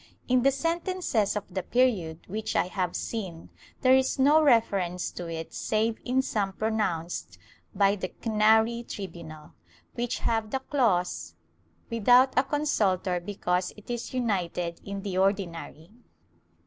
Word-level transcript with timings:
In 0.27 0.41
the 0.41 0.49
sentences 0.49 1.35
of 1.35 1.53
the 1.53 1.61
period 1.61 2.21
which 2.25 2.55
I 2.55 2.65
have 2.65 2.95
seen 2.95 3.49
there 3.81 3.93
is 3.93 4.17
no 4.17 4.41
reference 4.41 5.11
to 5.11 5.27
it 5.27 5.53
save 5.53 5.99
in 6.03 6.23
some 6.23 6.53
pronounced 6.53 7.37
by 7.75 7.95
the 7.95 8.07
Canary 8.07 8.81
tribunal, 8.89 9.53
which 9.93 10.17
have 10.17 10.49
the 10.49 10.57
clause 10.59 11.35
"without 11.91 12.33
a 12.35 12.41
consultor 12.43 13.19
because 13.19 13.73
it 13.77 13.91
is 13.91 14.11
united 14.11 14.81
in 14.83 15.03
the 15.03 15.19
Ordinary." 15.19 15.91